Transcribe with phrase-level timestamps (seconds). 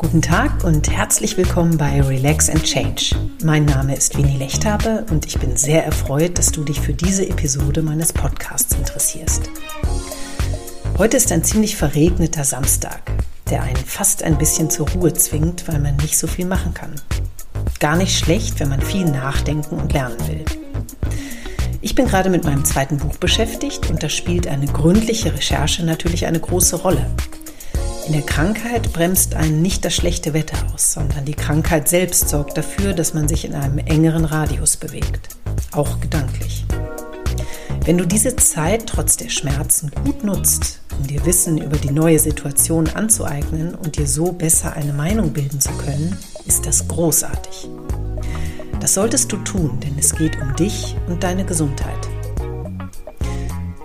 [0.00, 3.16] Guten Tag und herzlich willkommen bei Relax and Change.
[3.42, 7.28] Mein Name ist Winnie Lechthabe und ich bin sehr erfreut, dass du dich für diese
[7.28, 9.50] Episode meines Podcasts interessierst.
[10.98, 13.02] Heute ist ein ziemlich verregneter Samstag,
[13.50, 16.94] der einen fast ein bisschen zur Ruhe zwingt, weil man nicht so viel machen kann.
[17.80, 20.44] Gar nicht schlecht, wenn man viel nachdenken und lernen will.
[21.80, 26.26] Ich bin gerade mit meinem zweiten Buch beschäftigt und da spielt eine gründliche Recherche natürlich
[26.26, 27.04] eine große Rolle.
[28.08, 32.56] In der Krankheit bremst einen nicht das schlechte Wetter aus, sondern die Krankheit selbst sorgt
[32.56, 35.28] dafür, dass man sich in einem engeren Radius bewegt,
[35.72, 36.64] auch gedanklich.
[37.84, 42.18] Wenn du diese Zeit trotz der Schmerzen gut nutzt, um dir Wissen über die neue
[42.18, 46.16] Situation anzueignen und dir so besser eine Meinung bilden zu können,
[46.46, 47.68] ist das großartig.
[48.80, 52.08] Das solltest du tun, denn es geht um dich und deine Gesundheit.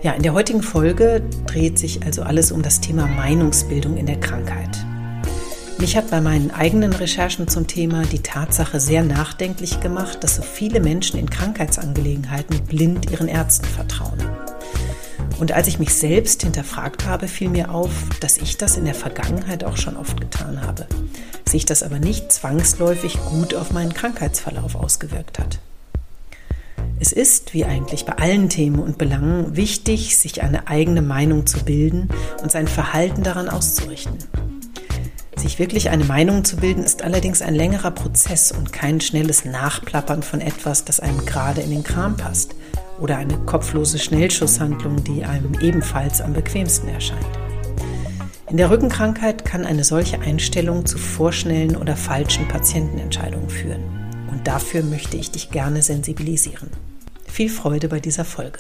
[0.04, 4.20] Ja, in der heutigen Folge dreht sich also alles um das Thema Meinungsbildung in der
[4.20, 4.86] Krankheit.
[5.78, 10.42] Mich hat bei meinen eigenen Recherchen zum Thema die Tatsache sehr nachdenklich gemacht, dass so
[10.42, 14.20] viele Menschen in Krankheitsangelegenheiten blind ihren Ärzten vertrauen.
[15.40, 18.96] Und als ich mich selbst hinterfragt habe, fiel mir auf, dass ich das in der
[18.96, 20.86] Vergangenheit auch schon oft getan habe,
[21.48, 25.60] sich das aber nicht zwangsläufig gut auf meinen Krankheitsverlauf ausgewirkt hat.
[27.06, 31.66] Es ist, wie eigentlich bei allen Themen und Belangen, wichtig, sich eine eigene Meinung zu
[31.66, 32.08] bilden
[32.42, 34.20] und sein Verhalten daran auszurichten.
[35.36, 40.24] Sich wirklich eine Meinung zu bilden, ist allerdings ein längerer Prozess und kein schnelles Nachplappern
[40.24, 42.56] von etwas, das einem gerade in den Kram passt
[43.02, 47.28] oder eine kopflose Schnellschusshandlung, die einem ebenfalls am bequemsten erscheint.
[48.50, 53.84] In der Rückenkrankheit kann eine solche Einstellung zu vorschnellen oder falschen Patientenentscheidungen führen.
[54.32, 56.70] Und dafür möchte ich dich gerne sensibilisieren.
[57.34, 58.60] Viel Freude bei dieser Folge.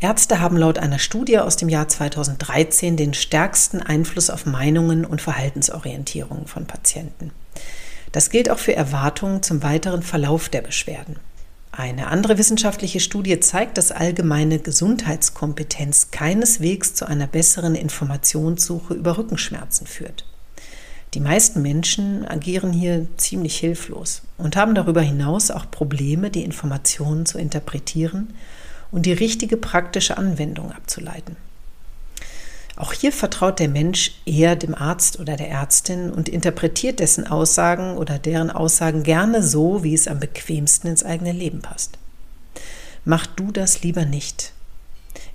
[0.00, 5.20] Ärzte haben laut einer Studie aus dem Jahr 2013 den stärksten Einfluss auf Meinungen und
[5.20, 7.30] Verhaltensorientierungen von Patienten.
[8.10, 11.16] Das gilt auch für Erwartungen zum weiteren Verlauf der Beschwerden.
[11.72, 19.86] Eine andere wissenschaftliche Studie zeigt, dass allgemeine Gesundheitskompetenz keineswegs zu einer besseren Informationssuche über Rückenschmerzen
[19.86, 20.24] führt.
[21.14, 27.26] Die meisten Menschen agieren hier ziemlich hilflos und haben darüber hinaus auch Probleme, die Informationen
[27.26, 28.34] zu interpretieren
[28.90, 31.36] und die richtige praktische Anwendung abzuleiten.
[32.76, 37.98] Auch hier vertraut der Mensch eher dem Arzt oder der Ärztin und interpretiert dessen Aussagen
[37.98, 41.98] oder deren Aussagen gerne so, wie es am bequemsten ins eigene Leben passt.
[43.04, 44.52] Mach du das lieber nicht.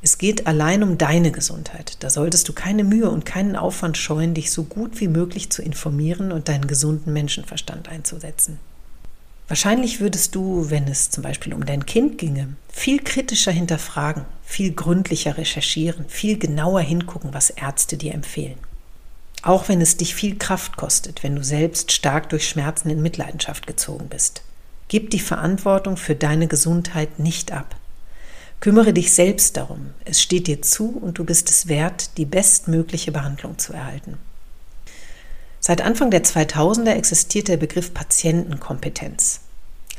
[0.01, 1.97] Es geht allein um deine Gesundheit.
[2.01, 5.61] Da solltest du keine Mühe und keinen Aufwand scheuen, dich so gut wie möglich zu
[5.61, 8.59] informieren und deinen gesunden Menschenverstand einzusetzen.
[9.47, 14.73] Wahrscheinlich würdest du, wenn es zum Beispiel um dein Kind ginge, viel kritischer hinterfragen, viel
[14.73, 18.57] gründlicher recherchieren, viel genauer hingucken, was Ärzte dir empfehlen.
[19.43, 23.67] Auch wenn es dich viel Kraft kostet, wenn du selbst stark durch Schmerzen in Mitleidenschaft
[23.67, 24.41] gezogen bist.
[24.89, 27.75] Gib die Verantwortung für deine Gesundheit nicht ab.
[28.59, 29.91] Kümmere dich selbst darum.
[30.03, 34.17] Es steht dir zu und du bist es wert, die bestmögliche Behandlung zu erhalten.
[35.59, 39.41] Seit Anfang der 2000er existiert der Begriff Patientenkompetenz.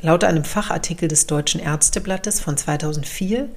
[0.01, 3.49] Laut einem Fachartikel des Deutschen Ärzteblattes von 2004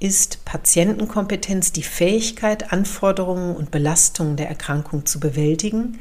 [0.00, 6.00] ist Patientenkompetenz die Fähigkeit, Anforderungen und Belastungen der Erkrankung zu bewältigen,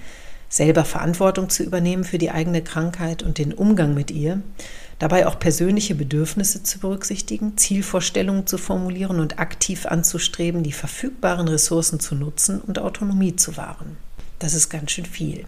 [0.49, 4.41] selber Verantwortung zu übernehmen für die eigene Krankheit und den Umgang mit ihr
[4.99, 11.99] dabei auch persönliche Bedürfnisse zu berücksichtigen, Zielvorstellungen zu formulieren und aktiv anzustreben, die verfügbaren Ressourcen
[11.99, 13.97] zu nutzen und Autonomie zu wahren.
[14.39, 15.45] Das ist ganz schön viel.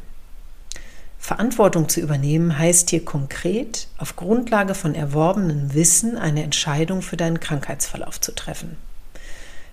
[1.20, 7.40] Verantwortung zu übernehmen heißt hier konkret, auf Grundlage von erworbenem Wissen eine Entscheidung für deinen
[7.40, 8.78] Krankheitsverlauf zu treffen.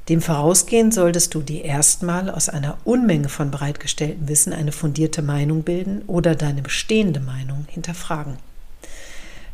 [0.08, 5.62] Dem vorausgehend solltest du dir erstmal aus einer Unmenge von bereitgestelltem Wissen eine fundierte Meinung
[5.62, 8.38] bilden oder deine bestehende Meinung hinterfragen.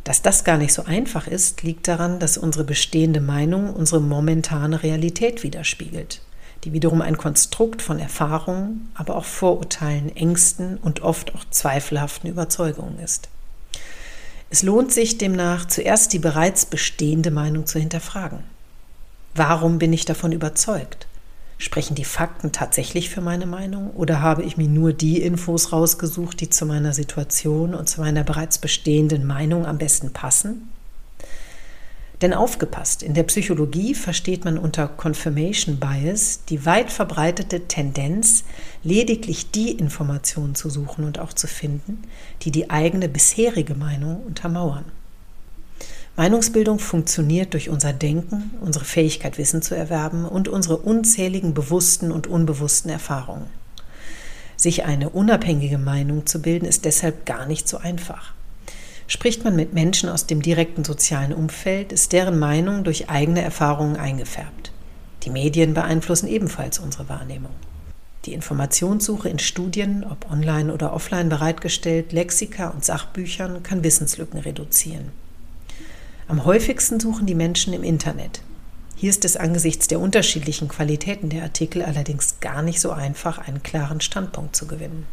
[0.09, 4.83] Dass das gar nicht so einfach ist, liegt daran, dass unsere bestehende Meinung unsere momentane
[4.83, 6.23] Realität widerspiegelt,
[6.65, 12.99] die wiederum ein Konstrukt von Erfahrungen, aber auch Vorurteilen, Ängsten und oft auch zweifelhaften Überzeugungen
[13.01, 13.29] ist.
[14.49, 18.45] Es lohnt sich demnach zuerst die bereits bestehende Meinung zu hinterfragen.
[19.35, 21.07] Warum bin ich davon überzeugt?
[21.61, 26.41] Sprechen die Fakten tatsächlich für meine Meinung oder habe ich mir nur die Infos rausgesucht,
[26.41, 30.69] die zu meiner Situation und zu meiner bereits bestehenden Meinung am besten passen?
[32.21, 38.45] Denn aufgepasst, in der Psychologie versteht man unter Confirmation Bias die weit verbreitete Tendenz,
[38.83, 42.03] lediglich die Informationen zu suchen und auch zu finden,
[42.43, 44.85] die die eigene bisherige Meinung untermauern.
[46.19, 52.27] Meinungsbildung funktioniert durch unser Denken, unsere Fähigkeit, Wissen zu erwerben und unsere unzähligen bewussten und
[52.27, 53.47] unbewussten Erfahrungen.
[54.57, 58.33] Sich eine unabhängige Meinung zu bilden, ist deshalb gar nicht so einfach.
[59.07, 63.95] Spricht man mit Menschen aus dem direkten sozialen Umfeld, ist deren Meinung durch eigene Erfahrungen
[63.95, 64.73] eingefärbt.
[65.23, 67.55] Die Medien beeinflussen ebenfalls unsere Wahrnehmung.
[68.25, 75.13] Die Informationssuche in Studien, ob online oder offline bereitgestellt, Lexika und Sachbüchern kann Wissenslücken reduzieren.
[76.29, 78.43] Am häufigsten suchen die Menschen im Internet.
[78.95, 83.63] Hier ist es angesichts der unterschiedlichen Qualitäten der Artikel allerdings gar nicht so einfach, einen
[83.63, 85.07] klaren Standpunkt zu gewinnen.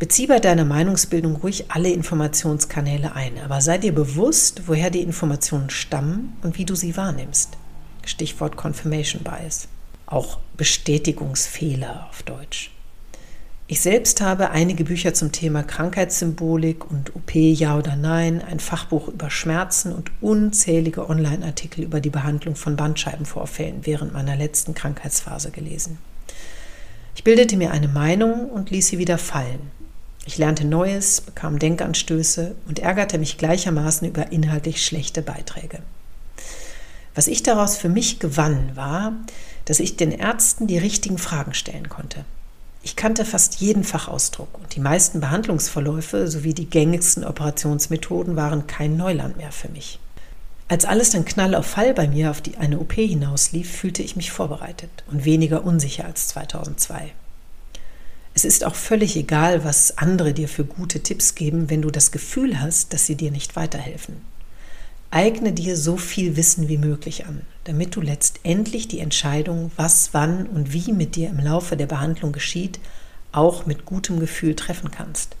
[0.00, 5.70] Bezieh bei deiner Meinungsbildung ruhig alle Informationskanäle ein, aber sei dir bewusst, woher die Informationen
[5.70, 7.50] stammen und wie du sie wahrnimmst.
[8.04, 9.68] Stichwort Confirmation Bias.
[10.06, 12.72] Auch Bestätigungsfehler auf Deutsch.
[13.72, 19.06] Ich selbst habe einige Bücher zum Thema Krankheitssymbolik und OP Ja oder Nein, ein Fachbuch
[19.06, 25.98] über Schmerzen und unzählige Online-Artikel über die Behandlung von Bandscheibenvorfällen während meiner letzten Krankheitsphase gelesen.
[27.14, 29.70] Ich bildete mir eine Meinung und ließ sie wieder fallen.
[30.26, 35.78] Ich lernte Neues, bekam Denkanstöße und ärgerte mich gleichermaßen über inhaltlich schlechte Beiträge.
[37.14, 39.12] Was ich daraus für mich gewann, war,
[39.66, 42.24] dass ich den Ärzten die richtigen Fragen stellen konnte.
[42.82, 48.96] Ich kannte fast jeden Fachausdruck und die meisten Behandlungsverläufe sowie die gängigsten Operationsmethoden waren kein
[48.96, 49.98] Neuland mehr für mich.
[50.68, 54.16] Als alles dann knall auf Fall bei mir auf die, eine OP hinauslief, fühlte ich
[54.16, 57.12] mich vorbereitet und weniger unsicher als 2002.
[58.34, 62.12] Es ist auch völlig egal, was andere dir für gute Tipps geben, wenn du das
[62.12, 64.16] Gefühl hast, dass sie dir nicht weiterhelfen.
[65.12, 70.46] Eigne dir so viel Wissen wie möglich an, damit du letztendlich die Entscheidung, was, wann
[70.46, 72.78] und wie mit dir im Laufe der Behandlung geschieht,
[73.32, 75.34] auch mit gutem Gefühl treffen kannst.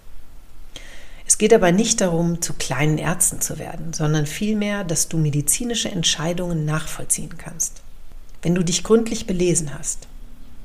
[1.24, 5.88] Es geht aber nicht darum, zu kleinen Ärzten zu werden, sondern vielmehr, dass du medizinische
[5.88, 7.82] Entscheidungen nachvollziehen kannst.
[8.42, 10.08] Wenn du dich gründlich belesen hast,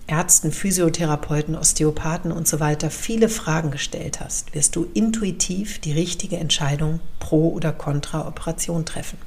[0.07, 6.37] Ärzten, Physiotherapeuten, Osteopathen und so weiter viele Fragen gestellt hast, wirst du intuitiv die richtige
[6.37, 9.17] Entscheidung pro oder contra Operation treffen.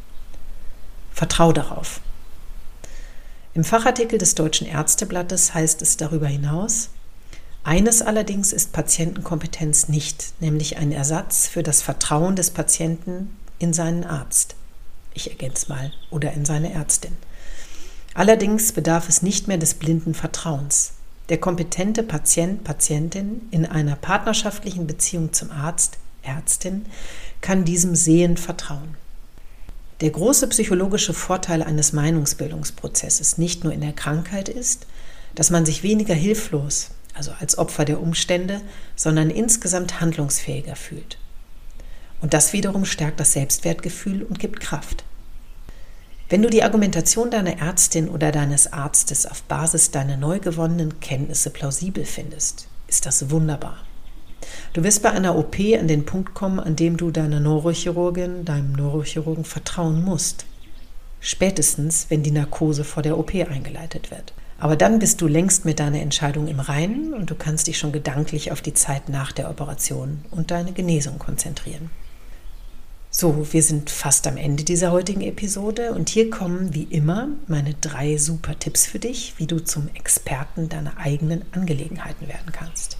[1.12, 2.00] Vertrau darauf.
[3.54, 6.90] Im Fachartikel des Deutschen Ärzteblattes heißt es darüber hinaus,
[7.64, 14.04] eines allerdings ist Patientenkompetenz nicht, nämlich ein Ersatz für das Vertrauen des Patienten in seinen
[14.04, 14.54] Arzt.
[15.12, 17.16] Ich ergänze mal, oder in seine Ärztin.
[18.19, 20.94] Allerdings bedarf es nicht mehr des blinden Vertrauens.
[21.29, 26.87] Der kompetente Patient, Patientin in einer partnerschaftlichen Beziehung zum Arzt, Ärztin
[27.43, 28.97] kann diesem sehend vertrauen.
[30.00, 34.88] Der große psychologische Vorteil eines Meinungsbildungsprozesses nicht nur in der Krankheit ist,
[35.37, 38.62] dass man sich weniger hilflos, also als Opfer der Umstände,
[38.97, 41.19] sondern insgesamt handlungsfähiger fühlt.
[42.20, 45.05] Und das wiederum stärkt das Selbstwertgefühl und gibt Kraft.
[46.30, 51.48] Wenn du die Argumentation deiner Ärztin oder deines Arztes auf Basis deiner neu gewonnenen Kenntnisse
[51.48, 53.78] plausibel findest, ist das wunderbar.
[54.75, 58.72] Du wirst bei einer OP an den Punkt kommen, an dem du deiner Neurochirurgin, deinem
[58.72, 60.44] Neurochirurgen vertrauen musst.
[61.20, 64.34] Spätestens, wenn die Narkose vor der OP eingeleitet wird.
[64.58, 67.92] Aber dann bist du längst mit deiner Entscheidung im Reinen und du kannst dich schon
[67.92, 71.88] gedanklich auf die Zeit nach der Operation und deine Genesung konzentrieren.
[73.10, 77.72] So, wir sind fast am Ende dieser heutigen Episode und hier kommen wie immer meine
[77.72, 82.98] drei super Tipps für dich, wie du zum Experten deiner eigenen Angelegenheiten werden kannst.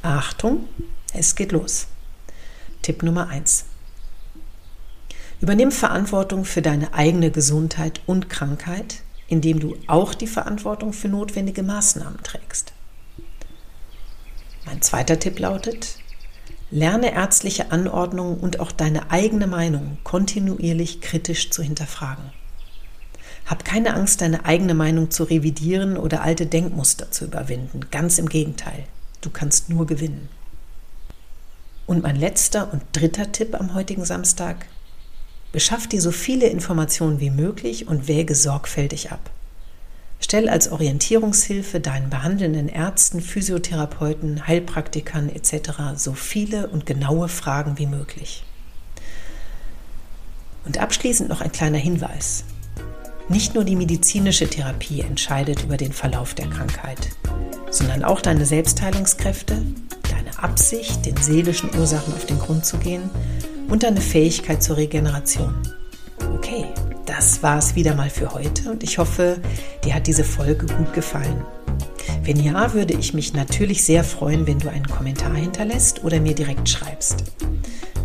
[0.00, 0.66] Achtung,
[1.12, 1.88] es geht los.
[2.80, 3.66] Tipp Nummer 1.
[5.42, 11.62] Übernimm Verantwortung für deine eigene Gesundheit und Krankheit, indem du auch die Verantwortung für notwendige
[11.62, 12.72] Maßnahmen trägst.
[14.64, 15.98] Mein zweiter Tipp lautet,
[16.72, 22.24] Lerne ärztliche Anordnungen und auch deine eigene Meinung kontinuierlich kritisch zu hinterfragen.
[23.44, 27.80] Hab keine Angst, deine eigene Meinung zu revidieren oder alte Denkmuster zu überwinden.
[27.90, 28.84] Ganz im Gegenteil,
[29.20, 30.28] du kannst nur gewinnen.
[31.86, 34.66] Und mein letzter und dritter Tipp am heutigen Samstag.
[35.50, 39.30] Beschaff dir so viele Informationen wie möglich und wäge sorgfältig ab.
[40.30, 45.72] Stell als Orientierungshilfe deinen behandelnden Ärzten, Physiotherapeuten, Heilpraktikern etc.
[45.96, 48.44] so viele und genaue Fragen wie möglich.
[50.64, 52.44] Und abschließend noch ein kleiner Hinweis.
[53.28, 57.08] Nicht nur die medizinische Therapie entscheidet über den Verlauf der Krankheit,
[57.68, 59.60] sondern auch deine Selbstheilungskräfte,
[60.12, 63.10] deine Absicht, den seelischen Ursachen auf den Grund zu gehen
[63.68, 65.56] und deine Fähigkeit zur Regeneration.
[66.36, 66.66] Okay,
[67.10, 69.40] das war es wieder mal für heute und ich hoffe,
[69.84, 71.44] dir hat diese Folge gut gefallen.
[72.22, 76.36] Wenn ja, würde ich mich natürlich sehr freuen, wenn du einen Kommentar hinterlässt oder mir
[76.36, 77.24] direkt schreibst.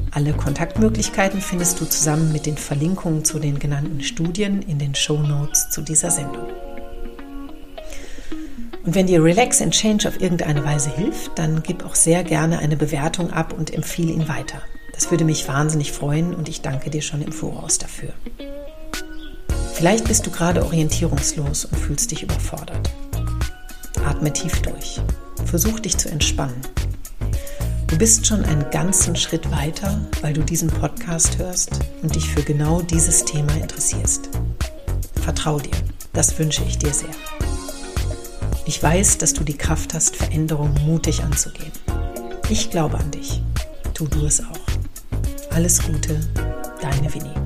[0.10, 5.20] Alle Kontaktmöglichkeiten findest du zusammen mit den Verlinkungen zu den genannten Studien in den Show
[5.20, 6.48] Notes zu dieser Sendung.
[8.86, 12.58] Und wenn dir Relax and Change auf irgendeine Weise hilft, dann gib auch sehr gerne
[12.58, 14.62] eine Bewertung ab und empfehle ihn weiter.
[14.94, 18.14] Das würde mich wahnsinnig freuen und ich danke dir schon im Voraus dafür.
[19.76, 22.90] Vielleicht bist du gerade orientierungslos und fühlst dich überfordert.
[24.06, 25.02] Atme tief durch.
[25.46, 26.62] Versuch dich zu entspannen.
[27.88, 32.42] Du bist schon einen ganzen Schritt weiter, weil du diesen Podcast hörst und dich für
[32.42, 34.30] genau dieses Thema interessierst.
[35.22, 35.76] Vertrau dir.
[36.14, 37.10] Das wünsche ich dir sehr.
[38.66, 41.74] Ich weiß, dass du die Kraft hast, Veränderungen mutig anzugehen.
[42.50, 43.42] Ich glaube an dich.
[43.94, 45.54] Tu du es auch.
[45.54, 46.20] Alles Gute,
[46.82, 47.45] deine Winnie.